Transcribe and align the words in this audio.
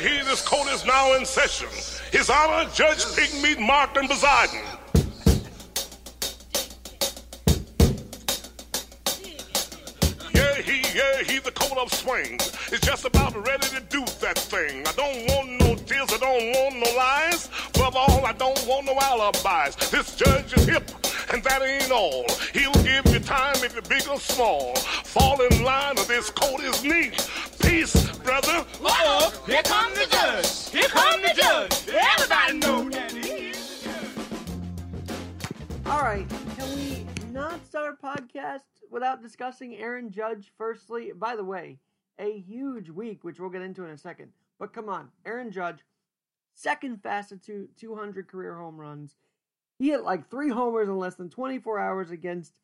he, 0.00 0.22
this 0.22 0.46
court 0.46 0.68
is 0.68 0.84
now 0.84 1.14
in 1.14 1.24
session. 1.24 1.68
His 2.12 2.30
Honor, 2.30 2.68
Judge 2.72 3.04
Pigmeat 3.16 3.58
Markham 3.58 4.06
Poseidon. 4.08 4.60
Yeah, 10.34 10.54
he, 10.62 10.82
yeah, 10.96 11.22
he, 11.22 11.38
the 11.38 11.52
coat 11.52 11.78
of 11.78 11.92
swings, 11.92 12.52
is 12.72 12.80
just 12.80 13.04
about 13.04 13.34
ready 13.46 13.66
to 13.68 13.80
do 13.88 14.04
that 14.20 14.38
thing. 14.38 14.86
I 14.86 14.92
don't 14.92 15.26
want 15.28 15.60
no 15.60 15.74
tears, 15.74 16.12
I 16.12 16.18
don't 16.18 16.52
want 16.52 16.76
no 16.76 16.96
lies. 16.96 17.48
Above 17.74 17.96
all, 17.96 18.26
I 18.26 18.32
don't 18.32 18.66
want 18.66 18.86
no 18.86 18.94
alibis. 19.00 19.90
This 19.90 20.16
judge 20.16 20.52
is 20.54 20.64
hip, 20.64 20.90
and 21.32 21.42
that 21.44 21.62
ain't 21.62 21.90
all. 21.90 22.26
He'll 22.52 22.72
give 22.84 23.06
you 23.12 23.20
time 23.20 23.56
if 23.64 23.72
you're 23.72 23.82
big 23.82 24.06
or 24.08 24.20
small. 24.20 24.74
Fall 24.76 25.40
in 25.40 25.62
line, 25.62 25.98
or 25.98 26.04
this 26.04 26.30
coat 26.30 26.60
is 26.60 26.84
neat. 26.84 27.28
Peace, 27.68 28.16
brother. 28.20 28.64
Uh-oh, 28.82 29.42
here 29.44 29.62
come 29.62 29.92
the 29.92 30.06
judge. 30.10 30.70
Here 30.70 30.88
come 30.88 31.20
the 31.20 31.34
judge. 31.36 31.86
Everybody 31.86 32.58
know 32.60 32.88
that 32.88 33.12
he 33.12 33.50
is. 33.50 33.86
All 35.84 36.00
right, 36.00 36.26
can 36.56 36.74
we 36.74 37.06
not 37.30 37.62
start 37.66 37.98
a 38.00 38.06
podcast 38.06 38.62
without 38.90 39.20
discussing 39.20 39.76
Aaron 39.76 40.10
Judge? 40.10 40.50
Firstly, 40.56 41.12
by 41.14 41.36
the 41.36 41.44
way, 41.44 41.78
a 42.18 42.38
huge 42.38 42.88
week, 42.88 43.22
which 43.22 43.38
we'll 43.38 43.50
get 43.50 43.60
into 43.60 43.84
in 43.84 43.90
a 43.90 43.98
second. 43.98 44.32
But 44.58 44.72
come 44.72 44.88
on, 44.88 45.10
Aaron 45.26 45.52
Judge, 45.52 45.84
second 46.54 47.02
fastest 47.02 47.44
to 47.44 47.68
200 47.76 48.28
career 48.28 48.56
home 48.56 48.80
runs. 48.80 49.16
He 49.78 49.90
hit 49.90 50.04
like 50.04 50.30
three 50.30 50.48
homers 50.48 50.88
in 50.88 50.96
less 50.96 51.16
than 51.16 51.28
24 51.28 51.78
hours 51.78 52.10
against 52.10 52.54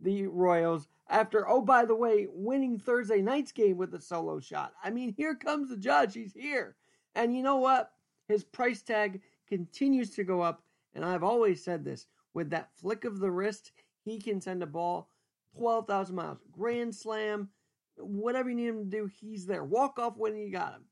the 0.00 0.26
Royals 0.26 0.88
after, 1.08 1.48
oh, 1.48 1.62
by 1.62 1.84
the 1.84 1.94
way, 1.94 2.26
winning 2.30 2.78
Thursday 2.78 3.22
night's 3.22 3.52
game 3.52 3.76
with 3.76 3.94
a 3.94 4.00
solo 4.00 4.40
shot. 4.40 4.72
I 4.82 4.90
mean, 4.90 5.12
here 5.16 5.34
comes 5.34 5.70
the 5.70 5.76
judge. 5.76 6.14
He's 6.14 6.34
here. 6.34 6.76
And 7.14 7.34
you 7.34 7.42
know 7.42 7.56
what? 7.56 7.92
His 8.28 8.44
price 8.44 8.82
tag 8.82 9.20
continues 9.48 10.10
to 10.10 10.24
go 10.24 10.42
up. 10.42 10.62
And 10.94 11.04
I've 11.04 11.22
always 11.22 11.62
said 11.64 11.84
this 11.84 12.06
with 12.34 12.50
that 12.50 12.70
flick 12.74 13.04
of 13.04 13.20
the 13.20 13.30
wrist, 13.30 13.72
he 14.04 14.20
can 14.20 14.40
send 14.40 14.62
a 14.62 14.66
ball 14.66 15.08
12,000 15.56 16.14
miles. 16.14 16.38
Grand 16.52 16.94
slam, 16.94 17.48
whatever 17.96 18.50
you 18.50 18.56
need 18.56 18.68
him 18.68 18.84
to 18.84 18.96
do, 18.96 19.06
he's 19.20 19.46
there. 19.46 19.64
Walk 19.64 19.98
off 19.98 20.16
when 20.16 20.36
you 20.36 20.50
got 20.50 20.74
him. 20.74 20.84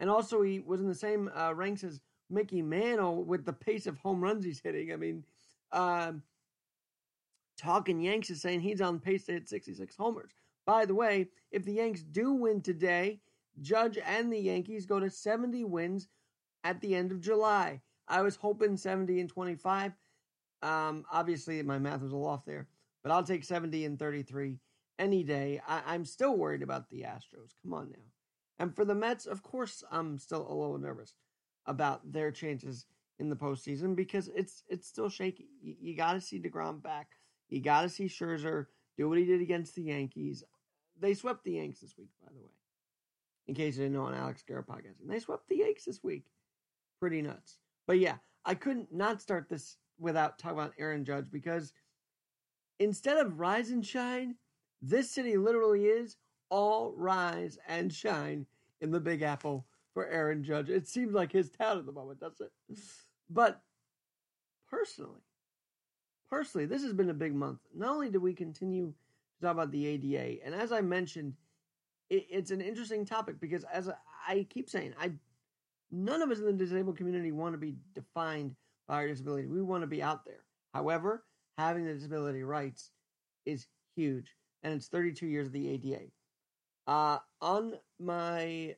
And 0.00 0.10
also, 0.10 0.42
he 0.42 0.60
was 0.60 0.80
in 0.80 0.88
the 0.88 0.94
same 0.94 1.30
uh, 1.36 1.54
ranks 1.54 1.84
as 1.84 2.00
Mickey 2.28 2.62
Mantle 2.62 3.24
with 3.24 3.44
the 3.44 3.52
pace 3.52 3.86
of 3.86 3.98
home 3.98 4.22
runs 4.22 4.44
he's 4.44 4.60
hitting. 4.60 4.92
I 4.92 4.96
mean, 4.96 5.24
um, 5.72 6.22
Talking 7.56 8.00
Yanks 8.00 8.30
is 8.30 8.40
saying 8.42 8.60
he's 8.60 8.80
on 8.80 8.98
pace 8.98 9.26
to 9.26 9.32
hit 9.32 9.48
66 9.48 9.96
homers. 9.96 10.32
By 10.66 10.86
the 10.86 10.94
way, 10.94 11.28
if 11.50 11.64
the 11.64 11.74
Yanks 11.74 12.02
do 12.02 12.32
win 12.32 12.62
today, 12.62 13.20
Judge 13.60 13.98
and 13.98 14.32
the 14.32 14.38
Yankees 14.38 14.86
go 14.86 14.98
to 14.98 15.10
70 15.10 15.64
wins 15.64 16.08
at 16.64 16.80
the 16.80 16.94
end 16.94 17.12
of 17.12 17.20
July. 17.20 17.80
I 18.08 18.22
was 18.22 18.36
hoping 18.36 18.76
70 18.76 19.20
and 19.20 19.28
25. 19.28 19.92
Um, 20.62 21.04
obviously, 21.12 21.62
my 21.62 21.78
math 21.78 22.00
was 22.00 22.12
a 22.12 22.16
little 22.16 22.28
off 22.28 22.44
there, 22.44 22.66
but 23.02 23.12
I'll 23.12 23.22
take 23.22 23.44
70 23.44 23.84
and 23.84 23.98
33 23.98 24.58
any 24.98 25.22
day. 25.22 25.60
I, 25.66 25.94
am 25.94 26.04
still 26.04 26.36
worried 26.36 26.62
about 26.62 26.88
the 26.90 27.02
Astros. 27.02 27.54
Come 27.62 27.74
on 27.74 27.90
now. 27.90 28.02
And 28.58 28.74
for 28.74 28.84
the 28.84 28.94
Mets, 28.94 29.26
of 29.26 29.42
course, 29.42 29.82
I'm 29.90 30.18
still 30.18 30.46
a 30.48 30.54
little 30.54 30.78
nervous 30.78 31.14
about 31.66 32.12
their 32.12 32.30
chances 32.30 32.86
in 33.18 33.28
the 33.28 33.36
postseason 33.36 33.94
because 33.94 34.28
it's 34.34 34.62
it's 34.68 34.86
still 34.86 35.08
shaky. 35.08 35.48
You, 35.60 35.74
you 35.80 35.96
got 35.96 36.14
to 36.14 36.20
see 36.20 36.40
deGrom 36.40 36.82
back. 36.82 37.08
You 37.48 37.60
got 37.60 37.82
to 37.82 37.88
see 37.88 38.06
Scherzer 38.06 38.66
do 38.96 39.08
what 39.08 39.18
he 39.18 39.24
did 39.24 39.40
against 39.40 39.74
the 39.74 39.82
Yankees. 39.82 40.44
They 41.00 41.14
swept 41.14 41.44
the 41.44 41.52
Yanks 41.52 41.80
this 41.80 41.96
week, 41.98 42.10
by 42.22 42.32
the 42.32 42.40
way. 42.40 42.50
In 43.46 43.54
case 43.54 43.76
you 43.76 43.82
didn't 43.82 43.96
know 43.96 44.04
on 44.04 44.14
Alex 44.14 44.42
Garrett 44.46 44.66
podcast, 44.66 45.00
and 45.00 45.10
they 45.10 45.20
swept 45.20 45.48
the 45.48 45.58
Yanks 45.58 45.84
this 45.84 46.02
week. 46.02 46.24
Pretty 46.98 47.20
nuts. 47.20 47.58
But 47.86 47.98
yeah, 47.98 48.16
I 48.44 48.54
couldn't 48.54 48.92
not 48.92 49.20
start 49.20 49.48
this 49.48 49.76
without 49.98 50.38
talking 50.38 50.58
about 50.58 50.72
Aaron 50.78 51.04
Judge 51.04 51.26
because 51.30 51.72
instead 52.78 53.18
of 53.18 53.38
rise 53.38 53.70
and 53.70 53.84
shine, 53.84 54.36
this 54.80 55.10
city 55.10 55.36
literally 55.36 55.86
is 55.86 56.16
all 56.50 56.94
rise 56.96 57.58
and 57.68 57.92
shine 57.92 58.46
in 58.80 58.90
the 58.90 59.00
Big 59.00 59.22
Apple 59.22 59.66
for 59.92 60.06
Aaron 60.06 60.42
Judge. 60.42 60.70
It 60.70 60.88
seems 60.88 61.14
like 61.14 61.32
his 61.32 61.50
town 61.50 61.78
at 61.78 61.86
the 61.86 61.92
moment, 61.92 62.20
doesn't 62.20 62.46
it? 62.46 62.78
But 63.30 63.62
personally, 64.68 65.20
personally, 66.30 66.66
this 66.66 66.82
has 66.82 66.92
been 66.92 67.10
a 67.10 67.14
big 67.14 67.34
month. 67.34 67.60
Not 67.74 67.90
only 67.90 68.10
do 68.10 68.20
we 68.20 68.34
continue 68.34 68.92
to 69.36 69.46
talk 69.46 69.52
about 69.52 69.70
the 69.70 69.86
ADA, 69.86 70.44
and 70.44 70.54
as 70.54 70.72
I 70.72 70.80
mentioned, 70.80 71.34
it, 72.10 72.26
it's 72.30 72.50
an 72.50 72.60
interesting 72.60 73.04
topic 73.04 73.40
because 73.40 73.64
as 73.72 73.90
I, 74.28 74.46
keep 74.50 74.68
saying, 74.68 74.94
I 75.00 75.12
none 75.90 76.22
of 76.22 76.30
us 76.30 76.38
in 76.38 76.46
the 76.46 76.52
disabled 76.52 76.96
community 76.96 77.32
want 77.32 77.54
to 77.54 77.58
be 77.58 77.76
defined 77.94 78.54
by 78.88 78.96
our 78.96 79.08
disability. 79.08 79.46
We 79.46 79.62
want 79.62 79.82
to 79.82 79.86
be 79.86 80.02
out 80.02 80.24
there. 80.24 80.44
However, 80.72 81.24
having 81.56 81.84
the 81.84 81.94
disability 81.94 82.42
rights 82.42 82.90
is 83.46 83.66
huge, 83.96 84.34
and 84.62 84.74
it's 84.74 84.88
32 84.88 85.26
years 85.26 85.46
of 85.46 85.52
the 85.52 85.68
ADA. 85.68 86.02
Uh, 86.86 87.18
on 87.40 87.74
my 87.98 88.74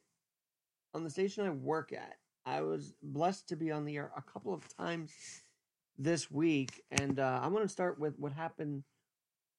on 0.95 1.05
the 1.05 1.11
station 1.11 1.47
I 1.47 1.51
work 1.51 1.93
at, 1.93 2.17
I 2.45 2.63
was 2.63 2.95
blessed 3.03 3.49
to 3.49 3.57
be 3.57 3.71
on 3.73 3.85
the 3.85 3.97
air 3.97 4.13
a 4.17 4.23
couple 4.23 4.55
of 4.55 4.63
times 4.77 5.13
this 5.99 6.31
week, 6.31 6.83
and 6.91 7.19
uh, 7.19 7.41
I'm 7.43 7.53
going 7.53 7.65
to 7.65 7.69
start 7.69 7.99
with 7.99 8.19
what 8.19 8.33
happened 8.33 8.85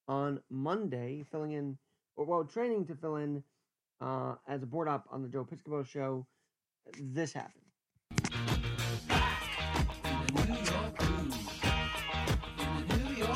on 0.06 0.40
Monday, 0.50 1.24
filling 1.30 1.52
in, 1.52 1.78
or 2.16 2.24
well, 2.24 2.44
training 2.44 2.86
to 2.86 2.94
fill 2.94 3.16
in 3.16 3.42
uh, 4.00 4.34
as 4.46 4.62
a 4.62 4.66
board 4.66 4.88
op 4.88 5.06
on 5.10 5.22
the 5.22 5.28
Joe 5.28 5.44
Piscopo 5.44 5.86
show. 5.86 6.26
This 7.00 7.32
happened. 7.32 7.64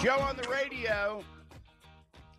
Joe 0.03 0.19
on 0.19 0.37
the 0.37 0.49
radio. 0.51 1.23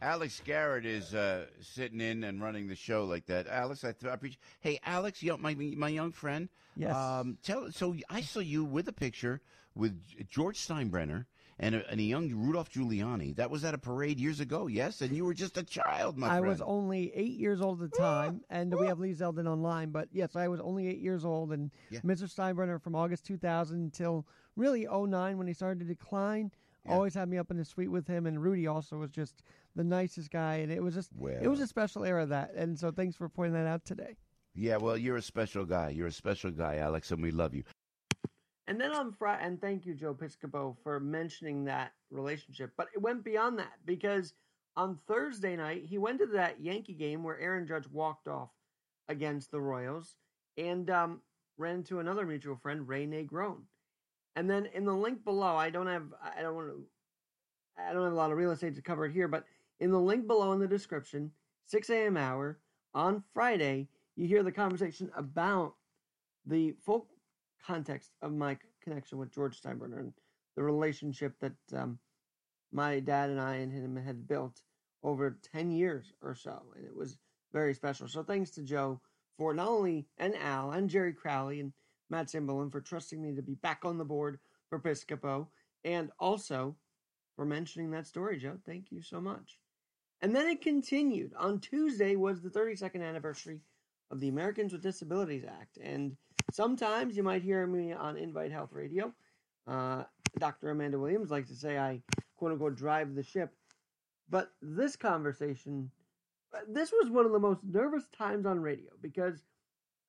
Alex 0.03 0.41
Garrett 0.44 0.86
is 0.86 1.16
uh, 1.16 1.46
sitting 1.62 2.02
in 2.02 2.25
and 2.25 2.41
running 2.44 2.68
the 2.68 2.75
show 2.75 3.06
like 3.06 3.25
that. 3.28 3.47
Alex, 3.47 3.86
I, 3.86 3.94
th- 3.94 4.12
I 4.12 4.16
appreciate. 4.16 4.40
Hey, 4.59 4.80
Alex, 4.86 5.24
you 5.24 5.38
my 5.38 5.56
my 5.56 5.88
young 5.88 6.12
friend. 6.12 6.50
Yes. 6.75 6.94
Um, 6.94 7.38
tell. 7.41 7.72
So 7.72 7.96
I 8.09 8.19
saw 8.22 8.40
you 8.42 8.66
with 8.66 8.88
a 8.90 8.94
picture 8.94 9.42
with 9.75 9.97
George 10.30 10.59
Steinbrenner 10.59 11.25
and 11.58 11.75
a, 11.75 11.90
and 11.90 12.00
a 12.02 12.03
young 12.03 12.30
Rudolph 12.36 12.69
Giuliani. 12.69 13.34
That 13.38 13.50
was 13.50 13.63
at 13.63 13.74
a 13.74 13.78
parade 13.78 14.19
years 14.19 14.42
ago, 14.42 14.68
yes? 14.68 15.00
And 15.02 15.16
you 15.16 15.24
were 15.24 15.34
just 15.34 15.58
a 15.58 15.63
child, 15.63 16.18
my 16.18 16.28
I 16.28 16.30
friend. 16.40 16.47
was 16.47 16.62
only 16.62 17.13
eight 17.16 17.38
years 17.40 17.62
old 17.62 17.81
at 17.81 17.92
the 17.92 17.97
time, 17.97 18.42
and 18.50 18.78
we 18.78 18.88
have 18.88 19.00
Lee 19.00 19.13
Zeldin 19.13 19.47
online. 19.47 19.92
But 19.92 20.09
yes, 20.12 20.36
I 20.36 20.50
was 20.50 20.59
only 20.59 20.88
eight 20.90 21.00
years 21.00 21.24
old, 21.24 21.53
and 21.53 21.72
Yeah. 21.90 22.02
Mr. 22.02 22.24
Steinbrenner 22.24 22.81
from 22.81 22.94
August 22.94 23.25
2000 23.25 23.78
until 23.78 24.25
really 24.58 24.86
09 24.86 25.38
when 25.38 25.47
he 25.47 25.53
started 25.53 25.80
to 25.80 25.86
decline. 25.86 26.52
Yeah. 26.86 26.96
Always 26.96 27.13
had 27.13 27.30
me 27.30 27.38
up 27.38 27.50
in 27.50 27.56
the 27.56 27.63
suite 27.63 27.90
with 27.90 28.08
him, 28.08 28.25
and 28.25 28.42
Rudy 28.44 28.68
also 28.68 28.97
was 28.97 29.09
just 29.09 29.42
the 29.75 29.84
nicest 29.84 30.31
guy, 30.31 30.56
and 30.56 30.72
it 30.72 30.81
was 30.81 30.94
just 30.94 31.11
it 31.41 31.47
was 31.47 31.59
a 31.59 31.67
special 31.67 32.03
era 32.03 32.23
of 32.23 32.29
that. 32.29 32.53
And 32.56 32.78
so 32.78 32.91
thanks 32.91 33.16
for 33.16 33.29
pointing 33.29 33.53
that 33.53 33.67
out 33.67 33.85
today. 33.85 34.16
Yeah, 34.56 34.78
well, 34.78 34.97
you're 34.97 35.17
a 35.17 35.22
special 35.22 35.66
guy. 35.66 35.89
You're 35.89 36.07
a 36.07 36.11
special 36.11 36.51
guy, 36.51 36.78
Alex, 36.78 37.11
and 37.11 37.22
we 37.22 37.31
love 37.31 37.53
you. 37.56 37.63
And 38.67 38.79
then 38.79 38.94
on 38.94 39.12
Friday, 39.12 39.44
and 39.45 39.59
thank 39.59 39.85
you, 39.85 39.94
Joe 39.94 40.13
Piscopo, 40.13 40.75
for 40.83 41.00
mentioning 41.00 41.66
that 41.66 41.94
relationship. 42.12 42.72
But 42.78 42.88
it 42.95 43.01
went 43.01 43.23
beyond 43.23 43.59
that 43.59 43.73
because 43.85 44.33
on 44.78 45.00
Thursday 45.07 45.56
night, 45.56 45.83
he 45.85 45.97
went 45.97 46.19
to 46.19 46.28
that 46.28 46.62
Yankee 46.62 46.94
game 46.94 47.23
where 47.23 47.39
Aaron 47.39 47.67
Judge 47.67 47.88
walked 47.91 48.28
off 48.28 48.51
against 49.09 49.51
the 49.51 49.59
Royals 49.59 50.16
and 50.57 50.89
um, 50.89 51.22
ran 51.57 51.75
into 51.78 52.00
another 52.00 52.25
mutual 52.25 52.56
friend, 52.56 52.88
Ray 52.88 53.06
Negron. 53.06 53.63
And 54.35 54.50
then 54.50 54.67
in 54.73 54.85
the 54.85 54.94
link 54.94 55.23
below, 55.23 55.56
I 55.56 55.69
don't 55.69 55.88
have, 55.88 56.13
I 56.22 56.41
don't 56.41 56.56
want 56.56 56.69
to, 56.69 56.85
I 57.78 57.91
don't 57.91 58.03
have 58.03 58.13
a 58.13 58.16
lot 58.16 58.31
of 58.31 58.38
real 58.38 58.51
estate 58.51 58.75
to 58.75 58.81
cover 58.81 59.06
it 59.06 59.12
here, 59.12 59.28
but 59.28 59.45
in 59.83 59.91
the 59.91 59.99
link 59.99 60.25
below 60.27 60.53
in 60.53 60.59
the 60.59 60.67
description, 60.67 61.29
6 61.66 61.89
a.m. 61.89 62.16
hour 62.16 62.57
on 62.94 63.21
Friday, 63.33 63.89
you 64.15 64.25
hear 64.25 64.41
the 64.41 64.51
conversation 64.51 65.12
about 65.13 65.74
the 66.45 66.74
full 66.85 67.09
context 67.68 68.12
of 68.21 68.31
my 68.31 68.57
connection 68.81 69.18
with 69.18 69.33
George 69.33 69.62
Steinbrenner 69.62 70.00
and 70.00 70.13
the 70.56 70.63
relationship 70.63 71.33
that 71.41 71.77
um, 71.77 72.00
my 72.71 73.01
dad 73.01 73.30
and 73.30 73.41
I 73.41 73.56
and 73.56 73.74
him 73.74 73.97
had 73.97 74.25
built 74.25 74.62
over 75.03 75.38
10 75.51 75.69
years 75.69 76.13
or 76.21 76.33
so. 76.33 76.62
And 76.77 76.86
it 76.86 76.95
was 76.95 77.18
very 77.51 77.74
special. 77.74 78.07
So 78.07 78.24
thanks 78.24 78.51
to 78.51 78.63
Joe 78.63 79.01
for 79.38 79.53
not 79.53 79.68
only, 79.68 80.07
and 80.18 80.33
Al, 80.38 80.71
and 80.71 80.89
Jerry 80.89 81.12
Crowley, 81.12 81.59
and 81.59 81.74
Matt 82.09 82.27
Simbalin 82.27 82.71
for 82.71 82.79
trusting 82.79 83.21
me 83.21 83.36
to 83.36 83.41
be 83.41 83.56
back 83.56 83.83
on 83.83 83.97
the 83.97 84.06
board 84.06 84.39
for 84.69 84.79
Piscopo, 84.79 85.47
and 85.83 86.09
also 86.19 86.77
for 87.36 87.44
mentioning 87.44 87.91
that 87.91 88.07
story, 88.07 88.38
Joe. 88.38 88.59
Thank 88.65 88.89
you 88.89 89.01
so 89.01 89.19
much. 89.19 89.59
And 90.24 90.34
then 90.34 90.48
it 90.48 90.62
continued. 90.62 91.34
On 91.38 91.60
Tuesday 91.60 92.16
was 92.16 92.42
the 92.42 92.50
32nd 92.50 93.04
anniversary 93.04 93.60
of 94.10 94.22
the 94.22 94.30
Americans 94.30 94.72
with 94.72 94.81
Disabilities 94.81 95.44
Act. 95.46 95.78
And 95.84 96.16
sometimes 96.50 97.18
you 97.18 97.24
might 97.24 97.42
hear 97.44 97.68
me 97.68 97.92
on 97.92 98.16
Invite 98.16 98.54
Health 98.54 98.72
Radio. 98.72 99.14
Uh, 99.68 100.04
Dr. 100.40 100.70
Amanda 100.70 100.98
Williams 100.98 101.30
likes 101.30 101.50
to 101.50 101.56
say 101.56 101.78
I, 101.78 102.02
quote 102.38 102.54
unquote, 102.54 102.78
drive 102.78 103.16
the 103.16 103.22
ship. 103.22 103.52
But 104.30 104.50
this 104.62 104.96
conversation, 104.96 105.92
this 106.70 106.94
was 106.94 107.12
one 107.12 107.25
of 107.25 107.34
the 107.34 107.40
most 107.40 107.60
nervous 107.62 108.06
times 108.18 108.46
on 108.46 108.62
radio 108.62 108.92
because 109.02 109.44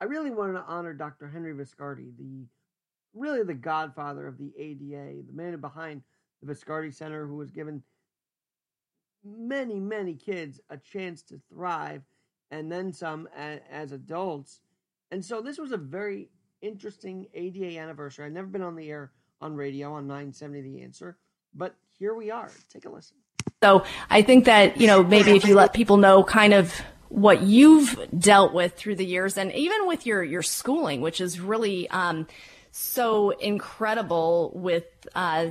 I 0.00 0.04
really 0.04 0.30
wanted 0.30 0.52
to 0.52 0.64
honor 0.68 0.94
Dr. 0.94 1.28
Henry 1.28 1.54
Viscardi, 1.54 2.16
the 2.16 2.46
really 3.14 3.42
the 3.42 3.52
godfather 3.54 4.28
of 4.28 4.38
the 4.38 4.52
ADA, 4.56 5.26
the 5.26 5.32
man 5.32 5.60
behind 5.60 6.02
the 6.40 6.54
Viscardi 6.54 6.94
Center, 6.94 7.26
who 7.26 7.34
was 7.34 7.50
given 7.50 7.82
many, 9.24 9.80
many 9.80 10.14
kids 10.14 10.60
a 10.70 10.76
chance 10.76 11.22
to 11.22 11.40
thrive 11.48 12.02
and 12.50 12.70
then 12.70 12.92
some 12.92 13.28
as, 13.36 13.60
as 13.70 13.92
adults. 13.92 14.60
And 15.10 15.24
so 15.24 15.40
this 15.40 15.58
was 15.58 15.72
a 15.72 15.76
very 15.76 16.28
interesting 16.62 17.26
ADA 17.34 17.78
anniversary. 17.78 18.26
I've 18.26 18.32
never 18.32 18.46
been 18.46 18.62
on 18.62 18.76
the 18.76 18.88
air 18.90 19.12
on 19.40 19.54
radio 19.54 19.92
on 19.92 20.06
970 20.06 20.62
The 20.62 20.82
Answer, 20.82 21.16
but 21.54 21.74
here 21.98 22.14
we 22.14 22.30
are. 22.30 22.50
Take 22.72 22.86
a 22.86 22.90
listen. 22.90 23.16
So 23.62 23.84
I 24.10 24.22
think 24.22 24.44
that, 24.44 24.80
you 24.80 24.86
know, 24.86 25.02
maybe 25.02 25.32
if 25.32 25.44
you 25.44 25.54
let 25.54 25.72
people 25.72 25.96
know 25.96 26.22
kind 26.22 26.52
of 26.52 26.80
what 27.08 27.42
you've 27.42 27.98
dealt 28.18 28.52
with 28.52 28.74
through 28.74 28.96
the 28.96 29.06
years 29.06 29.38
and 29.38 29.52
even 29.52 29.86
with 29.86 30.06
your, 30.06 30.22
your 30.22 30.42
schooling, 30.42 31.00
which 31.00 31.20
is 31.20 31.40
really, 31.40 31.88
um, 31.90 32.26
so 32.72 33.30
incredible 33.30 34.50
with, 34.54 34.84
uh, 35.14 35.46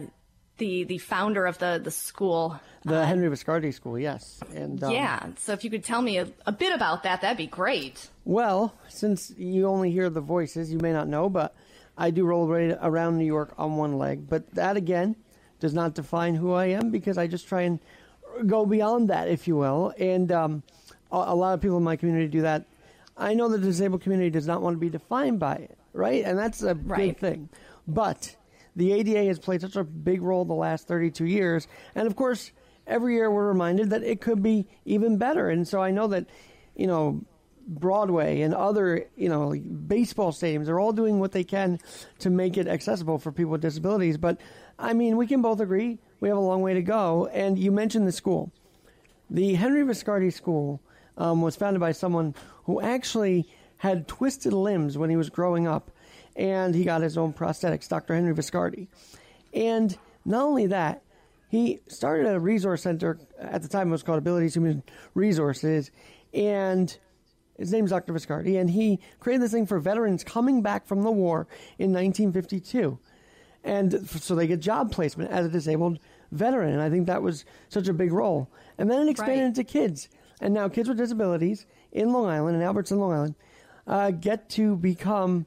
the, 0.63 0.83
the 0.85 0.97
founder 0.97 1.45
of 1.45 1.57
the, 1.57 1.79
the 1.83 1.91
school. 1.91 2.59
The 2.85 3.05
Henry 3.05 3.29
Viscardi 3.29 3.73
School, 3.73 3.99
yes. 3.99 4.39
And 4.55 4.81
um, 4.83 4.91
Yeah. 4.91 5.25
So 5.39 5.51
if 5.53 5.63
you 5.65 5.69
could 5.69 5.83
tell 5.83 6.01
me 6.01 6.17
a, 6.19 6.27
a 6.45 6.51
bit 6.53 6.73
about 6.73 7.03
that, 7.03 7.21
that'd 7.21 7.37
be 7.37 7.47
great. 7.47 8.09
Well, 8.25 8.73
since 8.87 9.31
you 9.37 9.67
only 9.67 9.91
hear 9.91 10.09
the 10.09 10.21
voices, 10.21 10.71
you 10.71 10.79
may 10.79 10.93
not 10.93 11.07
know, 11.09 11.29
but 11.29 11.53
I 11.97 12.11
do 12.11 12.25
roll 12.25 12.47
right 12.47 12.77
around 12.81 13.17
New 13.17 13.25
York 13.25 13.53
on 13.57 13.75
one 13.75 13.97
leg. 13.97 14.27
But 14.29 14.49
that 14.55 14.77
again 14.77 15.15
does 15.59 15.73
not 15.73 15.95
define 15.95 16.35
who 16.35 16.53
I 16.53 16.67
am 16.67 16.89
because 16.91 17.17
I 17.17 17.27
just 17.27 17.47
try 17.47 17.61
and 17.63 17.79
go 18.47 18.65
beyond 18.65 19.09
that, 19.09 19.27
if 19.29 19.47
you 19.47 19.55
will. 19.57 19.93
And 19.99 20.31
um, 20.31 20.63
a, 21.11 21.17
a 21.17 21.35
lot 21.35 21.53
of 21.53 21.61
people 21.61 21.77
in 21.77 21.83
my 21.83 21.95
community 21.97 22.27
do 22.27 22.41
that. 22.43 22.65
I 23.15 23.33
know 23.35 23.47
the 23.49 23.59
disabled 23.59 24.01
community 24.01 24.29
does 24.31 24.47
not 24.47 24.61
want 24.61 24.75
to 24.75 24.79
be 24.79 24.89
defined 24.89 25.39
by 25.39 25.55
it, 25.55 25.77
right? 25.93 26.23
And 26.25 26.37
that's 26.37 26.63
a 26.63 26.73
Right. 26.75 26.97
big 27.09 27.17
thing. 27.19 27.49
But 27.87 28.35
the 28.75 28.91
ADA 28.93 29.25
has 29.25 29.39
played 29.39 29.61
such 29.61 29.75
a 29.75 29.83
big 29.83 30.21
role 30.21 30.45
the 30.45 30.53
last 30.53 30.87
32 30.87 31.25
years. 31.25 31.67
And 31.95 32.07
of 32.07 32.15
course, 32.15 32.51
every 32.87 33.15
year 33.15 33.29
we're 33.29 33.47
reminded 33.47 33.91
that 33.91 34.03
it 34.03 34.21
could 34.21 34.41
be 34.41 34.67
even 34.85 35.17
better. 35.17 35.49
And 35.49 35.67
so 35.67 35.81
I 35.81 35.91
know 35.91 36.07
that, 36.07 36.27
you 36.75 36.87
know, 36.87 37.23
Broadway 37.65 38.41
and 38.41 38.53
other, 38.53 39.05
you 39.15 39.29
know, 39.29 39.49
like 39.49 39.87
baseball 39.87 40.31
stadiums 40.31 40.67
are 40.67 40.79
all 40.79 40.91
doing 40.91 41.19
what 41.19 41.31
they 41.31 41.43
can 41.43 41.79
to 42.19 42.29
make 42.29 42.57
it 42.57 42.67
accessible 42.67 43.19
for 43.19 43.31
people 43.31 43.51
with 43.51 43.61
disabilities. 43.61 44.17
But 44.17 44.39
I 44.77 44.93
mean, 44.93 45.17
we 45.17 45.27
can 45.27 45.41
both 45.41 45.59
agree 45.59 45.99
we 46.19 46.29
have 46.29 46.37
a 46.37 46.41
long 46.41 46.61
way 46.61 46.73
to 46.73 46.81
go. 46.81 47.27
And 47.27 47.57
you 47.57 47.71
mentioned 47.71 48.07
the 48.07 48.11
school. 48.11 48.51
The 49.29 49.55
Henry 49.55 49.83
Viscardi 49.83 50.31
School 50.31 50.81
um, 51.17 51.41
was 51.41 51.55
founded 51.55 51.79
by 51.79 51.91
someone 51.91 52.35
who 52.65 52.81
actually 52.81 53.47
had 53.77 54.07
twisted 54.07 54.53
limbs 54.53 54.97
when 54.97 55.09
he 55.09 55.17
was 55.17 55.29
growing 55.29 55.67
up, 55.67 55.91
and 56.35 56.73
he 56.75 56.83
got 56.83 57.01
his 57.01 57.17
own 57.17 57.33
prosthetics, 57.33 57.87
Dr. 57.87 58.15
Henry 58.15 58.33
Viscardi. 58.33 58.87
And 59.53 59.97
not 60.25 60.43
only 60.43 60.67
that, 60.67 61.03
he 61.49 61.79
started 61.87 62.27
a 62.27 62.39
resource 62.39 62.81
center. 62.83 63.19
At 63.39 63.61
the 63.61 63.67
time, 63.67 63.89
it 63.89 63.91
was 63.91 64.03
called 64.03 64.17
Abilities 64.17 64.55
Human 64.55 64.81
Resources, 65.13 65.91
and 66.33 66.95
his 67.57 67.71
name's 67.71 67.91
Dr. 67.91 68.13
Viscardi, 68.13 68.59
and 68.59 68.69
he 68.71 68.99
created 69.19 69.43
this 69.43 69.51
thing 69.51 69.67
for 69.67 69.79
veterans 69.79 70.23
coming 70.23 70.61
back 70.63 70.87
from 70.87 71.03
the 71.03 71.11
war 71.11 71.47
in 71.77 71.93
1952 71.93 72.97
and 73.65 74.09
so 74.09 74.35
they 74.35 74.45
get 74.45 74.59
job 74.59 74.91
placement 74.91 75.31
as 75.31 75.45
a 75.45 75.49
disabled 75.49 75.97
veteran. 76.33 76.73
And 76.73 76.81
I 76.81 76.89
think 76.89 77.07
that 77.07 77.21
was 77.21 77.45
such 77.69 77.87
a 77.87 77.93
big 77.93 78.11
role. 78.11 78.49
And 78.77 78.91
then 78.91 79.07
it 79.07 79.09
expanded 79.11 79.39
Right. 79.39 79.45
into 79.45 79.63
kids, 79.63 80.09
and 80.41 80.53
now 80.53 80.67
kids 80.67 80.89
with 80.89 80.97
disabilities 80.97 81.65
in 81.93 82.11
Long 82.11 82.25
Island 82.25 82.55
and 82.55 82.63
Albertson, 82.65 82.99
Long 82.99 83.13
Island, 83.13 83.35
uh, 83.87 84.11
get 84.11 84.49
to 84.49 84.75
become 84.75 85.45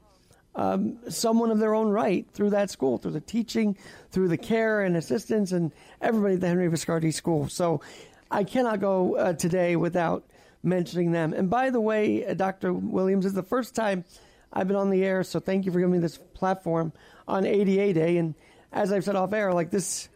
um, 0.57 0.97
someone 1.07 1.51
of 1.51 1.59
their 1.59 1.75
own 1.75 1.89
right 1.89 2.25
through 2.33 2.49
that 2.49 2.69
school, 2.71 2.97
through 2.97 3.11
the 3.11 3.21
teaching, 3.21 3.77
through 4.11 4.27
the 4.27 4.37
care 4.37 4.81
and 4.81 4.97
assistance, 4.97 5.51
and 5.51 5.71
everybody 6.01 6.33
at 6.33 6.41
the 6.41 6.47
Henry 6.47 6.67
Viscardi 6.67 7.13
School. 7.13 7.47
So 7.47 7.81
I 8.29 8.43
cannot 8.43 8.81
go 8.81 9.15
uh, 9.15 9.33
today 9.33 9.75
without 9.75 10.23
mentioning 10.63 11.11
them. 11.11 11.31
And 11.31 11.49
by 11.49 11.69
the 11.69 11.79
way, 11.79 12.25
uh, 12.25 12.33
Dr. 12.33 12.73
Williams, 12.73 13.25
is 13.25 13.33
the 13.33 13.43
first 13.43 13.75
time 13.75 14.03
I've 14.51 14.67
been 14.67 14.75
on 14.75 14.89
the 14.89 15.05
air, 15.05 15.23
so 15.23 15.39
thank 15.39 15.65
you 15.65 15.71
for 15.71 15.79
giving 15.79 15.93
me 15.93 15.99
this 15.99 16.17
platform 16.17 16.91
on 17.27 17.45
ADA 17.45 17.93
Day. 17.93 18.17
And 18.17 18.33
as 18.73 18.91
I've 18.91 19.03
said 19.03 19.15
off 19.15 19.33
air, 19.33 19.53
like 19.53 19.69
this, 19.69 20.09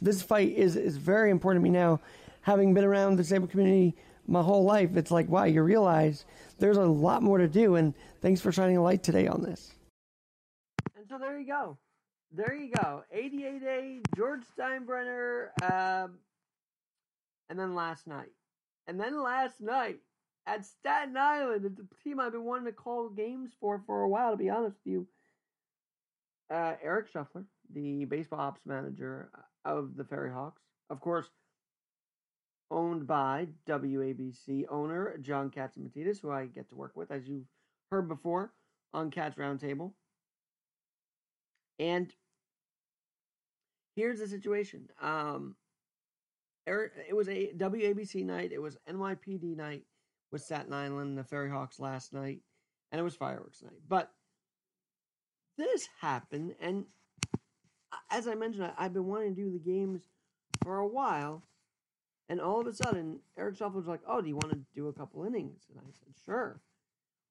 this 0.00 0.22
fight 0.22 0.52
is 0.52 0.76
is 0.76 0.96
very 0.96 1.30
important 1.30 1.64
to 1.64 1.70
me 1.70 1.76
now. 1.76 2.00
Having 2.42 2.74
been 2.74 2.84
around 2.84 3.16
the 3.16 3.24
disabled 3.24 3.50
community 3.50 3.94
my 4.28 4.42
whole 4.42 4.64
life, 4.64 4.96
it's 4.96 5.10
like 5.10 5.28
wow, 5.28 5.44
you 5.44 5.62
realize 5.62 6.24
there's 6.60 6.76
a 6.76 6.82
lot 6.82 7.22
more 7.22 7.38
to 7.38 7.48
do. 7.48 7.74
And 7.74 7.94
thanks 8.20 8.40
for 8.40 8.52
shining 8.52 8.76
a 8.76 8.82
light 8.82 9.02
today 9.02 9.26
on 9.26 9.42
this. 9.42 9.72
So 11.08 11.18
there 11.18 11.38
you 11.38 11.46
go. 11.46 11.78
There 12.30 12.54
you 12.54 12.70
go. 12.70 13.04
ADA 13.10 13.60
Day, 13.60 14.00
George 14.14 14.42
Steinbrenner, 14.58 15.48
um, 15.62 16.18
and 17.48 17.58
then 17.58 17.74
last 17.74 18.06
night. 18.06 18.32
And 18.86 19.00
then 19.00 19.22
last 19.22 19.60
night 19.60 20.00
at 20.46 20.64
Staten 20.64 21.16
Island, 21.16 21.64
the 21.64 21.86
team 22.02 22.20
I've 22.20 22.32
been 22.32 22.44
wanting 22.44 22.66
to 22.66 22.72
call 22.72 23.08
games 23.08 23.52
for 23.60 23.82
for 23.86 24.02
a 24.02 24.08
while, 24.08 24.32
to 24.32 24.36
be 24.36 24.50
honest 24.50 24.76
with 24.84 24.92
you. 24.92 25.06
Uh, 26.50 26.74
Eric 26.82 27.08
Shuffler, 27.10 27.44
the 27.72 28.04
baseball 28.06 28.40
ops 28.40 28.60
manager 28.66 29.30
of 29.64 29.96
the 29.96 30.04
Ferry 30.04 30.32
Hawks, 30.32 30.62
of 30.90 31.00
course, 31.00 31.28
owned 32.70 33.06
by 33.06 33.48
WABC 33.66 34.64
owner 34.70 35.16
John 35.20 35.50
Catsimatidis, 35.50 36.20
who 36.20 36.30
I 36.30 36.46
get 36.46 36.68
to 36.70 36.76
work 36.76 36.96
with, 36.96 37.10
as 37.10 37.26
you've 37.26 37.46
heard 37.90 38.08
before 38.08 38.52
on 38.92 39.10
Cats 39.10 39.36
Roundtable. 39.36 39.92
And 41.78 42.12
here's 43.94 44.18
the 44.18 44.26
situation. 44.26 44.88
Um, 45.00 45.56
Eric, 46.66 46.92
it 47.08 47.14
was 47.14 47.28
a 47.28 47.52
WABC 47.56 48.24
night. 48.24 48.52
It 48.52 48.60
was 48.60 48.76
NYPD 48.88 49.56
night 49.56 49.84
with 50.30 50.42
Staten 50.42 50.72
Island, 50.72 51.08
and 51.08 51.18
the 51.18 51.24
Ferry 51.24 51.50
Hawks 51.50 51.80
last 51.80 52.12
night, 52.12 52.40
and 52.92 53.00
it 53.00 53.04
was 53.04 53.14
fireworks 53.14 53.62
night. 53.62 53.80
But 53.88 54.10
this 55.56 55.88
happened, 56.00 56.54
and 56.60 56.84
as 58.10 58.28
I 58.28 58.34
mentioned, 58.34 58.70
I've 58.76 58.92
been 58.92 59.06
wanting 59.06 59.34
to 59.34 59.42
do 59.42 59.50
the 59.50 59.58
games 59.58 60.02
for 60.62 60.78
a 60.78 60.86
while, 60.86 61.42
and 62.28 62.40
all 62.40 62.60
of 62.60 62.66
a 62.66 62.74
sudden, 62.74 63.20
Eric 63.38 63.56
Shuffler 63.56 63.80
was 63.80 63.86
like, 63.86 64.02
"Oh, 64.06 64.20
do 64.20 64.28
you 64.28 64.36
want 64.36 64.50
to 64.50 64.60
do 64.74 64.88
a 64.88 64.92
couple 64.92 65.24
innings?" 65.24 65.66
And 65.70 65.80
I 65.80 65.90
said, 65.92 66.14
"Sure." 66.24 66.60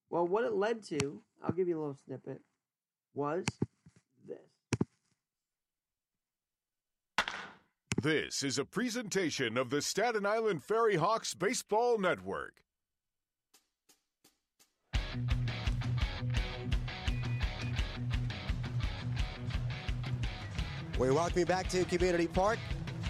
Well, 0.10 0.28
what 0.28 0.46
it 0.46 0.54
led 0.54 0.84
to, 0.86 1.22
I'll 1.44 1.52
give 1.52 1.68
you 1.68 1.78
a 1.78 1.82
little 1.82 2.00
snippet, 2.06 2.42
was 3.14 3.46
this. 4.26 4.38
This 8.08 8.42
is 8.42 8.58
a 8.58 8.64
presentation 8.64 9.58
of 9.58 9.70
the 9.70 9.82
Staten 9.82 10.26
Island 10.26 10.64
Ferry 10.64 10.96
Hawks 10.96 11.34
Baseball 11.34 11.98
Network. 11.98 12.54
We 20.98 21.12
welcome 21.12 21.40
you 21.40 21.46
back 21.46 21.68
to 21.68 21.84
Community 21.84 22.28
Park. 22.28 22.60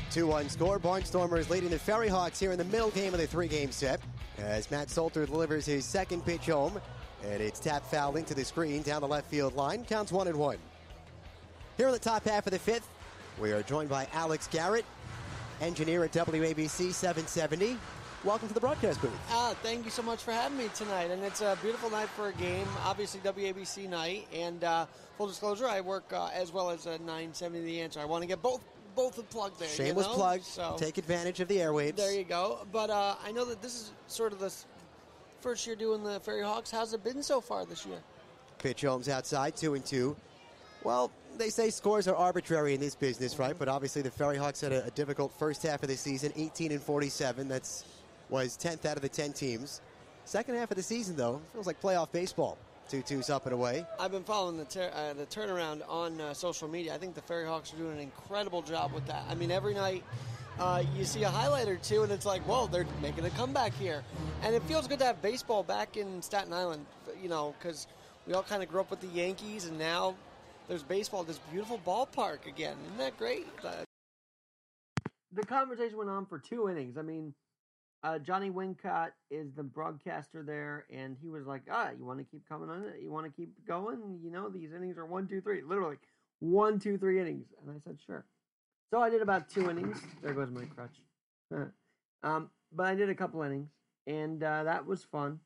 2 0.10 0.25
1 0.25 0.50
score. 0.50 0.80
Barnstormers 0.80 1.51
leading 1.51 1.70
the 1.70 1.77
Ferry 1.77 2.08
Hawks 2.08 2.39
here 2.39 2.51
in 2.51 2.58
the 2.58 2.66
middle 2.66 2.89
game 2.89 3.13
of 3.13 3.20
the 3.20 3.27
three 3.27 3.48
game 3.48 3.72
set. 3.72 4.01
As 4.39 4.72
Matt 4.72 4.89
Salter 4.89 5.27
delivers 5.27 5.68
his 5.68 5.86
second 5.86 6.25
pitch 6.25 6.48
home, 6.48 6.82
and 7.24 7.39
it's 7.39 7.60
tap 7.60 7.86
foul 7.86 8.16
into 8.16 8.34
the 8.34 8.44
screen 8.44 8.82
down 8.82 9.01
the 9.01 9.08
left 9.08 9.30
field 9.30 9.56
line. 9.56 9.86
Counts 9.86 10.12
1 10.12 10.27
and 10.27 10.38
1. 10.38 10.58
Here 11.77 11.86
in 11.86 11.94
the 11.94 12.00
top 12.00 12.24
half 12.24 12.48
of 12.48 12.51
the 12.51 12.58
fifth, 12.58 12.89
we 13.39 13.51
are 13.51 13.62
joined 13.63 13.89
by 13.89 14.08
Alex 14.13 14.48
Garrett, 14.51 14.86
engineer 15.62 16.03
at 16.03 16.12
WABC 16.12 16.94
770. 16.94 17.77
Welcome 18.24 18.48
to 18.48 18.53
the 18.53 18.60
broadcast 18.60 19.00
booth. 19.01 19.12
Ah, 19.29 19.56
thank 19.62 19.86
you 19.86 19.91
so 19.91 20.01
much 20.01 20.24
for 20.24 20.32
having 20.32 20.58
me 20.58 20.70
tonight. 20.75 21.12
And 21.12 21.24
it's 21.24 21.41
a 21.41 21.58
beautiful 21.62 21.89
night 21.89 22.10
for 22.10 22.29
a 22.29 22.34
game, 22.34 22.65
obviously 22.84 23.20
WABC 23.22 23.88
night. 23.89 24.27
And 24.34 24.63
uh, 24.63 24.88
full 25.17 25.27
disclosure, 25.27 25.67
I 25.67 25.82
work 25.82 26.12
uh, 26.12 26.29
as 26.34 26.51
well 26.51 26.70
as 26.72 26.88
a 26.88 26.98
970 27.00 27.63
The 27.63 27.82
Answer. 27.82 28.00
I 28.00 28.06
want 28.06 28.24
to 28.24 28.27
get 28.27 28.41
both 28.41 28.63
both 28.96 29.29
plugged 29.29 29.60
there. 29.60 29.70
you 29.70 29.75
Shameless 29.75 30.08
know? 30.08 30.13
plug. 30.15 30.41
So 30.41 30.75
Take 30.79 30.98
advantage 30.98 31.39
of 31.39 31.48
the 31.48 31.58
airwaves. 31.58 31.96
there 31.96 32.12
you 32.12 32.24
go. 32.24 32.65
But 32.72 32.89
uh, 32.89 33.15
I 33.24 33.32
know 33.32 33.46
that 33.46 33.62
this 33.62 33.75
is 33.75 33.91
sort 34.08 34.34
of 34.34 34.39
the 34.39 34.51
first 35.39 35.67
year 35.67 35.75
doing 35.75 36.03
the 36.03 36.20
Ferry 36.20 36.41
Hawks. 36.41 36.72
How's 36.72 36.94
it 36.96 37.03
been 37.03 37.22
so 37.22 37.39
far 37.39 37.63
this 37.65 37.86
year? 37.86 38.00
Pitch 38.58 38.82
Holmes 38.82 39.08
outside, 39.08 39.56
two 39.56 39.75
and 39.75 39.86
two. 39.86 40.15
Well, 40.84 41.12
they 41.38 41.50
say 41.50 41.70
scores 41.70 42.08
are 42.08 42.15
arbitrary 42.15 42.74
in 42.74 42.79
this 42.79 42.96
business, 42.96 43.39
right? 43.39 43.56
But 43.58 43.67
obviously, 43.67 44.01
the 44.01 44.12
Ferry 44.12 44.38
Hawks 44.38 44.62
had 44.62 44.72
a, 44.72 44.86
a 44.86 44.91
difficult 44.91 45.32
first 45.34 45.63
half 45.63 45.84
of 45.84 45.89
the 45.89 45.98
season, 45.98 46.32
18 46.36 46.72
and 46.72 46.82
47. 46.82 47.48
That's 47.48 47.86
was 48.29 48.58
10th 48.58 48.86
out 48.86 48.98
of 48.98 49.01
the 49.01 49.10
10 49.10 49.34
teams. 49.34 49.82
Second 50.25 50.56
half 50.56 50.72
of 50.72 50.77
the 50.77 50.84
season, 50.84 51.15
though, 51.15 51.41
feels 51.53 51.67
like 51.67 51.82
playoff 51.82 52.12
baseball. 52.12 52.58
Two 52.89 53.01
twos 53.01 53.29
up 53.29 53.46
and 53.46 53.53
away. 53.53 53.86
I've 54.00 54.12
been 54.12 54.24
following 54.24 54.58
the 54.58 54.65
ter- 54.65 54.91
uh, 54.94 55.13
the 55.13 55.25
turnaround 55.25 55.82
on 55.89 56.20
uh, 56.22 56.34
social 56.34 56.70
media. 56.70 56.96
I 56.96 56.98
think 56.98 57.15
the 57.15 57.22
Ferry 57.22 57.46
Hawks 57.46 57.74
are 57.74 57.77
doing 57.77 57.94
an 57.94 58.00
incredible 58.00 58.62
job 58.62 58.94
with 58.94 59.06
that. 59.08 59.24
I 59.29 59.36
mean, 59.36 59.51
every 59.51 59.74
night 59.74 60.03
uh, 60.58 60.84
you 60.96 61.03
see 61.03 61.24
a 61.24 61.29
highlight 61.29 61.67
or 61.67 61.75
two, 61.75 62.03
and 62.03 62.12
it's 62.12 62.25
like, 62.25 62.41
whoa, 62.44 62.67
they're 62.67 62.88
making 63.01 63.25
a 63.25 63.29
comeback 63.32 63.74
here, 63.74 64.03
and 64.41 64.56
it 64.56 64.63
feels 64.63 64.88
good 64.88 65.00
to 65.00 65.06
have 65.06 65.22
baseball 65.22 65.63
back 65.63 65.98
in 65.98 66.22
Staten 66.22 66.53
Island. 66.53 66.86
You 67.22 67.27
know, 67.27 67.53
because 67.60 67.88
we 68.25 68.34
all 68.34 68.44
kind 68.44 68.63
of 68.63 68.70
grew 68.70 68.79
up 68.79 68.89
with 68.89 69.01
the 69.01 69.08
Yankees, 69.08 69.65
and 69.65 69.77
now 69.77 70.15
there's 70.68 70.84
baseball, 70.84 71.24
this 71.24 71.40
beautiful 71.52 71.80
ballpark 71.86 72.46
again. 72.46 72.76
Isn't 72.86 72.98
that 72.98 73.18
great? 73.18 73.48
The 75.34 75.46
conversation 75.46 75.98
went 75.98 76.10
on 76.10 76.26
for 76.26 76.40
two 76.40 76.70
innings. 76.70 76.98
I 76.98 77.02
mean, 77.02 77.34
uh, 78.04 78.20
Johnny 78.20 78.50
Wincott 78.50 79.10
is 79.32 79.54
the 79.54 79.64
broadcaster 79.64 80.44
there, 80.44 80.86
and 80.92 81.18
he 81.22 81.30
was 81.30 81.46
like, 81.46 81.64
"Ah, 81.72 81.92
you 81.98 82.06
want 82.06 82.20
to 82.20 82.26
keep 82.26 82.48
coming 82.48 82.70
on 82.70 82.84
it? 82.84 83.02
You 83.02 83.12
want 83.12 83.26
to 83.26 83.32
keep 83.32 83.50
going? 83.68 84.20
You 84.24 84.32
know, 84.32 84.50
these 84.50 84.72
innings 84.74 84.98
are 84.98 85.06
one, 85.06 85.28
two, 85.28 85.42
three, 85.42 85.62
literally 85.64 85.98
one, 86.40 86.80
two, 86.80 86.98
three 86.98 87.20
innings." 87.20 87.48
And 87.62 87.76
I 87.76 87.80
said, 87.84 87.98
"Sure." 88.06 88.26
So 88.90 89.02
I 89.02 89.10
did 89.10 89.22
about 89.22 89.50
two 89.50 89.70
innings. 89.70 90.02
There 90.22 90.34
goes 90.34 90.50
my 90.52 90.66
crutch. 90.66 91.70
um, 92.24 92.50
but 92.72 92.86
I 92.86 92.96
did 92.96 93.10
a 93.10 93.16
couple 93.16 93.42
innings, 93.42 93.70
and 94.06 94.44
uh, 94.44 94.64
that 94.64 94.86
was 94.86 95.04
fun. 95.04 95.40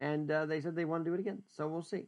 And 0.00 0.30
uh, 0.30 0.46
they 0.46 0.60
said 0.60 0.76
they 0.76 0.84
want 0.84 1.04
to 1.04 1.10
do 1.10 1.14
it 1.14 1.20
again, 1.20 1.42
so 1.48 1.66
we'll 1.66 1.82
see. 1.82 2.06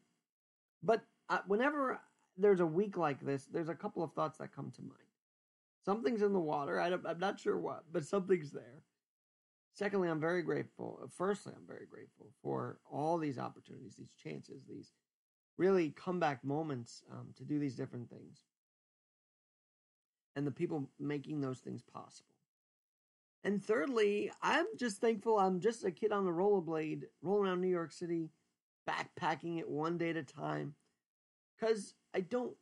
But 0.83 1.03
uh, 1.29 1.41
whenever 1.47 2.01
there's 2.41 2.61
a 2.61 2.67
week 2.67 2.97
like 2.97 3.21
this, 3.21 3.47
there's 3.47 3.69
a 3.69 3.75
couple 3.75 4.03
of 4.03 4.13
thoughts 4.13 4.39
that 4.39 4.55
come 4.55 4.71
to 4.73 4.83
mind. 4.83 4.95
Something's 5.85 6.23
in 6.23 6.33
the 6.33 6.41
water. 6.41 6.81
I 6.81 6.89
am 6.89 7.19
not 7.19 7.41
sure 7.41 7.59
what, 7.59 7.85
but 7.93 8.05
something's 8.05 8.51
there. 8.51 8.83
Secondly, 9.73 10.09
I'm 10.09 10.21
very 10.21 10.43
grateful. 10.43 11.09
Firstly, 11.17 11.53
I'm 11.57 11.67
very 11.67 11.87
grateful 11.87 12.33
for 12.43 12.79
all 12.91 13.19
these 13.19 13.39
opportunities, 13.39 13.95
these 13.97 14.13
chances, 14.23 14.63
these 14.69 14.93
really 15.57 15.91
comeback 15.91 16.45
moments 16.45 17.03
um, 17.11 17.29
to 17.37 17.45
do 17.45 17.59
these 17.59 17.77
different 17.77 18.11
things, 18.11 18.41
and 20.35 20.47
the 20.47 20.51
people 20.51 20.91
making 20.99 21.41
those 21.41 21.61
things 21.61 21.83
possible. 21.83 22.35
And 23.43 23.63
thirdly, 23.63 24.31
I'm 24.43 24.67
just 24.79 25.01
thankful 25.01 25.39
I'm 25.39 25.61
just 25.61 25.85
a 25.85 25.91
kid 25.91 26.13
on 26.13 26.27
a 26.27 26.31
rollerblade 26.31 27.05
rolling 27.23 27.49
around 27.49 27.61
New 27.61 27.69
York 27.69 27.93
City, 27.93 28.31
backpacking 28.89 29.59
it 29.59 29.69
one 29.69 29.97
day 29.97 30.11
at 30.11 30.17
a 30.17 30.23
time, 30.23 30.75
because 31.59 31.95
I 32.15 32.21
don't 32.21 32.57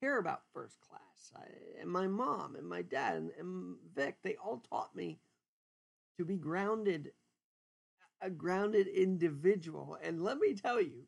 care 0.00 0.18
about 0.18 0.42
first 0.52 0.80
class. 0.80 1.32
I, 1.36 1.80
and 1.80 1.90
my 1.90 2.06
mom 2.06 2.56
and 2.56 2.68
my 2.68 2.82
dad 2.82 3.16
and, 3.16 3.30
and 3.38 3.74
Vic, 3.94 4.16
they 4.22 4.36
all 4.36 4.62
taught 4.70 4.94
me 4.94 5.18
to 6.18 6.24
be 6.24 6.36
grounded, 6.36 7.12
a 8.20 8.30
grounded 8.30 8.86
individual. 8.86 9.98
And 10.02 10.22
let 10.22 10.38
me 10.38 10.54
tell 10.54 10.80
you, 10.80 11.04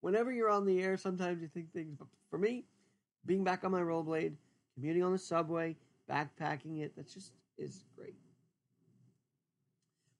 whenever 0.00 0.32
you're 0.32 0.50
on 0.50 0.66
the 0.66 0.82
air, 0.82 0.96
sometimes 0.96 1.40
you 1.40 1.48
think 1.48 1.72
things. 1.72 1.94
But 1.98 2.08
for 2.30 2.38
me, 2.38 2.64
being 3.26 3.44
back 3.44 3.64
on 3.64 3.70
my 3.70 3.80
rollerblade, 3.80 4.34
commuting 4.74 5.02
on 5.02 5.12
the 5.12 5.18
subway, 5.18 5.76
backpacking 6.10 6.82
it, 6.82 6.96
that 6.96 7.12
just 7.12 7.32
is 7.58 7.84
great. 7.96 8.14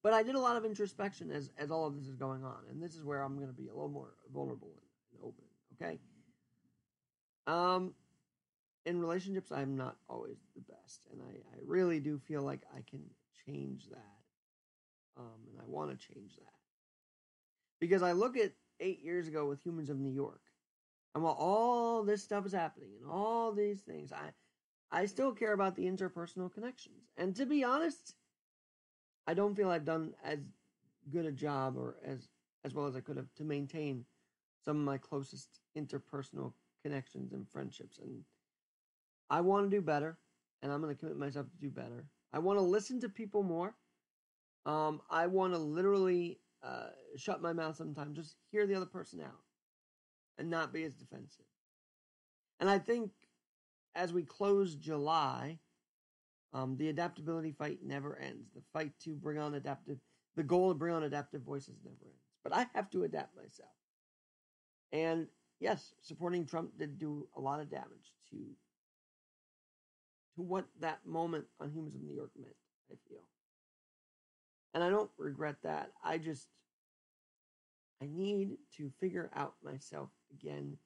But 0.02 0.14
I 0.14 0.22
did 0.22 0.34
a 0.34 0.40
lot 0.40 0.56
of 0.56 0.64
introspection 0.64 1.30
as 1.30 1.50
as 1.58 1.70
all 1.70 1.86
of 1.86 1.94
this 1.94 2.06
is 2.06 2.16
going 2.16 2.42
on, 2.42 2.60
and 2.70 2.82
this 2.82 2.94
is 2.94 3.04
where 3.04 3.22
I'm 3.22 3.36
going 3.36 3.48
to 3.48 3.54
be 3.54 3.68
a 3.68 3.72
little 3.72 3.90
more 3.90 4.14
vulnerable 4.32 4.70
and 5.12 5.20
open. 5.22 5.44
Okay. 5.74 5.98
Um, 7.50 7.94
in 8.86 9.00
relationships, 9.00 9.50
I'm 9.50 9.76
not 9.76 9.96
always 10.08 10.36
the 10.54 10.62
best, 10.72 11.06
and 11.10 11.20
I, 11.20 11.32
I 11.34 11.58
really 11.66 11.98
do 11.98 12.16
feel 12.16 12.42
like 12.42 12.62
I 12.72 12.82
can 12.88 13.02
change 13.44 13.88
that, 13.90 14.22
um, 15.18 15.48
and 15.50 15.60
I 15.60 15.64
want 15.66 15.90
to 15.90 15.96
change 16.14 16.36
that. 16.36 16.54
Because 17.80 18.02
I 18.02 18.12
look 18.12 18.36
at 18.36 18.52
eight 18.78 19.02
years 19.02 19.26
ago 19.26 19.46
with 19.46 19.60
Humans 19.64 19.90
of 19.90 19.98
New 19.98 20.12
York, 20.12 20.42
and 21.14 21.24
while 21.24 21.36
all 21.38 22.04
this 22.04 22.22
stuff 22.22 22.46
is 22.46 22.52
happening 22.52 22.90
and 23.00 23.10
all 23.10 23.52
these 23.52 23.80
things, 23.80 24.12
I 24.12 24.30
I 24.92 25.06
still 25.06 25.32
care 25.32 25.52
about 25.52 25.74
the 25.74 25.86
interpersonal 25.86 26.52
connections, 26.52 27.10
and 27.16 27.34
to 27.34 27.46
be 27.46 27.64
honest, 27.64 28.14
I 29.26 29.34
don't 29.34 29.56
feel 29.56 29.70
I've 29.70 29.84
done 29.84 30.14
as 30.22 30.38
good 31.10 31.26
a 31.26 31.32
job 31.32 31.76
or 31.76 31.96
as 32.04 32.28
as 32.64 32.74
well 32.74 32.86
as 32.86 32.94
I 32.94 33.00
could 33.00 33.16
have 33.16 33.34
to 33.38 33.44
maintain 33.44 34.04
some 34.64 34.76
of 34.76 34.84
my 34.84 34.98
closest 34.98 35.60
interpersonal 35.76 36.52
connections 36.82 37.32
and 37.32 37.48
friendships 37.48 37.98
and 37.98 38.24
I 39.30 39.40
want 39.40 39.70
to 39.70 39.76
do 39.76 39.80
better, 39.80 40.18
and 40.60 40.72
I'm 40.72 40.82
going 40.82 40.94
to 40.94 40.98
commit 40.98 41.16
myself 41.16 41.46
to 41.46 41.56
do 41.60 41.70
better. 41.70 42.04
I 42.32 42.40
want 42.40 42.58
to 42.58 42.64
listen 42.64 43.00
to 43.00 43.08
people 43.08 43.42
more. 43.44 43.74
Um, 44.66 45.00
I 45.08 45.28
want 45.28 45.54
to 45.54 45.58
literally 45.58 46.40
uh, 46.62 46.88
shut 47.16 47.40
my 47.40 47.52
mouth 47.52 47.76
sometimes, 47.76 48.16
just 48.16 48.34
hear 48.50 48.66
the 48.66 48.74
other 48.74 48.86
person 48.86 49.20
out, 49.20 49.38
and 50.36 50.50
not 50.50 50.72
be 50.72 50.82
as 50.82 50.94
defensive. 50.94 51.46
And 52.58 52.68
I 52.68 52.78
think 52.78 53.12
as 53.94 54.12
we 54.12 54.22
close 54.22 54.74
July, 54.74 55.58
um, 56.52 56.76
the 56.76 56.88
adaptability 56.88 57.52
fight 57.52 57.78
never 57.84 58.18
ends. 58.18 58.50
The 58.54 58.62
fight 58.72 58.92
to 59.04 59.14
bring 59.14 59.38
on 59.38 59.54
adaptive, 59.54 59.98
the 60.36 60.42
goal 60.42 60.68
to 60.70 60.74
bring 60.74 60.94
on 60.94 61.04
adaptive 61.04 61.42
voices 61.42 61.76
never 61.84 61.96
ends. 62.04 62.24
But 62.42 62.54
I 62.54 62.66
have 62.74 62.90
to 62.90 63.04
adapt 63.04 63.36
myself. 63.36 63.70
And 64.92 65.28
yes, 65.60 65.94
supporting 66.02 66.46
Trump 66.46 66.76
did 66.78 66.98
do 66.98 67.28
a 67.36 67.40
lot 67.40 67.60
of 67.60 67.70
damage 67.70 68.14
to 68.30 68.36
to 70.36 70.42
what 70.42 70.64
that 70.80 71.00
moment 71.06 71.44
on 71.60 71.70
Humans 71.70 71.94
of 71.94 72.02
New 72.02 72.14
York 72.14 72.30
meant, 72.38 72.54
I 72.90 72.94
feel. 73.08 73.22
And 74.74 74.84
I 74.84 74.88
don't 74.88 75.10
regret 75.18 75.56
that. 75.64 75.90
I 76.04 76.18
just, 76.18 76.46
I 78.00 78.06
need 78.06 78.56
to 78.76 78.90
figure 79.00 79.30
out 79.34 79.54
myself 79.62 80.10
again. 80.32 80.76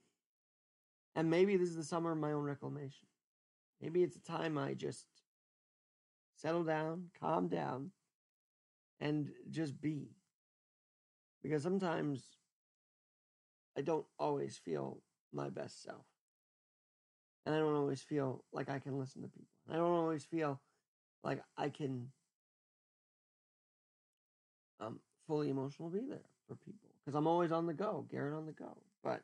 And 1.15 1.31
maybe 1.31 1.57
this 1.57 1.69
is 1.69 1.77
the 1.77 1.85
summer 1.85 2.13
of 2.13 2.19
my 2.19 2.33
own 2.33 2.43
reclamation. 2.43 3.07
Maybe 3.81 4.03
it's 4.03 4.17
a 4.17 4.23
time 4.23 4.57
I 4.57 4.73
just 4.73 5.07
settle 6.37 6.65
down, 6.65 7.11
calm 7.21 7.49
down, 7.49 7.91
and 9.01 9.29
just 9.51 9.79
be. 9.81 10.09
Because 11.43 11.63
sometimes 11.63 12.23
I 13.77 13.83
don't 13.83 14.07
always 14.19 14.57
feel 14.57 14.99
my 15.33 15.49
best 15.49 15.83
self 15.83 16.05
and 17.47 17.55
I 17.55 17.59
don't 17.59 17.75
always 17.75 18.03
feel 18.03 18.45
like 18.53 18.71
I 18.71 18.79
can 18.79 18.99
listen 18.99 19.23
to 19.23 19.29
people. 19.29 19.47
I 19.71 19.77
don't 19.77 19.91
always 19.93 20.25
feel 20.25 20.61
like 21.23 21.43
I 21.57 21.69
can 21.69 22.09
um 24.81 24.99
fully 25.27 25.51
emotional 25.51 25.89
be 25.89 26.01
there 26.09 26.19
for 26.49 26.57
people 26.57 26.91
because 27.01 27.17
I'm 27.17 27.27
always 27.27 27.53
on 27.53 27.67
the 27.67 27.75
go, 27.75 28.07
Garrett 28.11 28.35
on 28.35 28.47
the 28.47 28.53
go. 28.53 28.77
But 29.03 29.23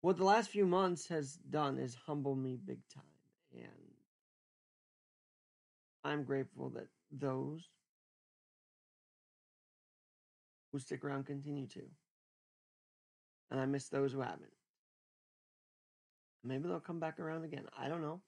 what 0.00 0.16
the 0.16 0.24
last 0.24 0.50
few 0.50 0.66
months 0.66 1.08
has 1.08 1.34
done 1.50 1.78
is 1.78 1.96
humble 2.06 2.36
me 2.36 2.58
big 2.64 2.78
time, 2.92 3.02
and 3.54 3.72
I'm 6.04 6.22
grateful 6.22 6.70
that 6.70 6.86
those 7.10 7.68
who 10.70 10.78
stick 10.78 11.04
around 11.04 11.26
continue 11.26 11.66
to, 11.68 11.82
and 13.50 13.60
I 13.60 13.66
miss 13.66 13.88
those 13.88 14.12
who 14.12 14.20
haven't. 14.20 14.52
Maybe 16.44 16.68
they'll 16.68 16.80
come 16.80 17.00
back 17.00 17.18
around 17.18 17.44
again. 17.44 17.64
I 17.78 17.88
don't 17.88 18.02
know. 18.02 18.20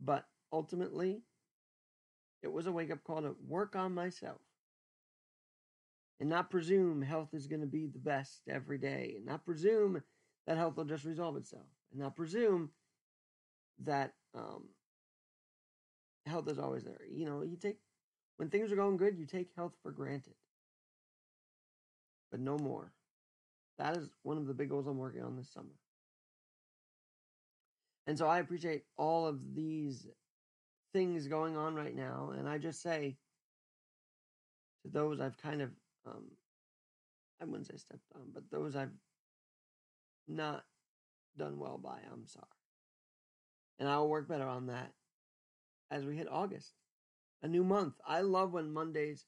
But 0.00 0.26
ultimately, 0.52 1.22
it 2.42 2.52
was 2.52 2.66
a 2.66 2.72
wake 2.72 2.90
up 2.90 3.04
call 3.04 3.22
to 3.22 3.36
work 3.46 3.76
on 3.76 3.94
myself 3.94 4.40
and 6.20 6.28
not 6.28 6.50
presume 6.50 7.02
health 7.02 7.34
is 7.34 7.46
going 7.46 7.60
to 7.60 7.66
be 7.66 7.86
the 7.86 7.98
best 7.98 8.42
every 8.48 8.78
day 8.78 9.14
and 9.16 9.26
not 9.26 9.44
presume 9.44 10.02
that 10.46 10.56
health 10.56 10.76
will 10.76 10.84
just 10.84 11.04
resolve 11.04 11.36
itself 11.36 11.66
and 11.90 12.00
not 12.00 12.16
presume 12.16 12.70
that 13.84 14.14
um, 14.34 14.64
health 16.24 16.48
is 16.48 16.58
always 16.58 16.84
there. 16.84 17.00
You 17.10 17.26
know, 17.26 17.42
you 17.42 17.56
take, 17.56 17.78
when 18.36 18.48
things 18.48 18.72
are 18.72 18.76
going 18.76 18.96
good, 18.96 19.18
you 19.18 19.26
take 19.26 19.50
health 19.56 19.74
for 19.82 19.90
granted. 19.90 20.34
But 22.30 22.40
no 22.40 22.58
more. 22.58 22.92
That 23.78 23.96
is 23.96 24.08
one 24.22 24.38
of 24.38 24.46
the 24.46 24.54
big 24.54 24.70
goals 24.70 24.86
I'm 24.86 24.98
working 24.98 25.22
on 25.22 25.36
this 25.36 25.52
summer. 25.52 25.74
And 28.06 28.16
so 28.16 28.26
I 28.26 28.38
appreciate 28.38 28.84
all 28.96 29.26
of 29.26 29.54
these 29.54 30.06
things 30.92 31.26
going 31.26 31.56
on 31.56 31.74
right 31.74 31.94
now. 31.94 32.32
And 32.36 32.48
I 32.48 32.58
just 32.58 32.80
say 32.80 33.16
to 34.82 34.90
those 34.90 35.20
I've 35.20 35.36
kind 35.36 35.60
of, 35.62 35.70
um, 36.06 36.24
I 37.40 37.44
wouldn't 37.44 37.66
say 37.66 37.76
stepped 37.76 38.00
on, 38.14 38.28
but 38.32 38.44
those 38.50 38.76
I've 38.76 38.94
not 40.28 40.64
done 41.36 41.58
well 41.58 41.78
by, 41.78 41.98
I'm 42.12 42.26
sorry. 42.26 42.46
And 43.78 43.88
I 43.88 43.98
will 43.98 44.08
work 44.08 44.28
better 44.28 44.46
on 44.46 44.68
that 44.68 44.92
as 45.90 46.04
we 46.04 46.16
hit 46.16 46.28
August, 46.30 46.72
a 47.42 47.48
new 47.48 47.62
month. 47.62 47.94
I 48.06 48.22
love 48.22 48.52
when 48.52 48.72
Mondays 48.72 49.26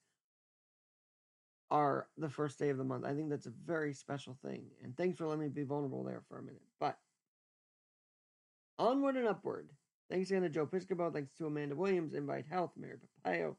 are 1.70 2.08
the 2.16 2.28
first 2.28 2.58
day 2.58 2.70
of 2.70 2.78
the 2.78 2.84
month. 2.84 3.04
I 3.04 3.14
think 3.14 3.30
that's 3.30 3.46
a 3.46 3.52
very 3.66 3.92
special 3.92 4.36
thing. 4.44 4.64
And 4.82 4.96
thanks 4.96 5.18
for 5.18 5.26
letting 5.26 5.42
me 5.42 5.48
be 5.48 5.64
vulnerable 5.64 6.04
there 6.04 6.22
for 6.28 6.38
a 6.38 6.42
minute. 6.42 6.62
But 6.80 6.98
Onward 8.78 9.16
and 9.16 9.26
upward. 9.26 9.70
Thanks 10.10 10.30
again 10.30 10.42
to 10.42 10.48
Joe 10.48 10.66
Piscopo. 10.66 11.12
Thanks 11.12 11.32
to 11.34 11.46
Amanda 11.46 11.74
Williams, 11.74 12.14
Invite 12.14 12.46
Health, 12.46 12.72
Mary 12.76 12.96
Papayo, 13.26 13.56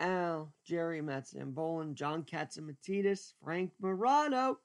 Al, 0.00 0.52
Jerry, 0.64 1.00
Matt 1.00 1.26
Zambolin, 1.26 1.94
John 1.94 2.24
Catsimatidis, 2.24 3.34
Frank 3.42 3.72
Morano, 3.80 4.58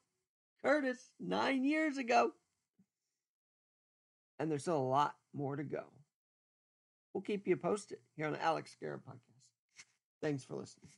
Curtis, 0.64 1.12
nine 1.20 1.64
years 1.64 1.98
ago. 1.98 2.32
And 4.40 4.50
there's 4.50 4.64
still 4.64 4.78
a 4.78 4.80
lot 4.80 5.16
more 5.34 5.56
to 5.56 5.64
go. 5.64 5.84
We'll 7.14 7.22
keep 7.22 7.48
you 7.48 7.56
posted 7.56 8.00
here 8.16 8.26
on 8.26 8.34
the 8.34 8.42
Alex 8.42 8.76
Garrett 8.80 9.06
podcast. 9.06 9.54
Thanks 10.22 10.44
for 10.44 10.56
listening. 10.56 10.90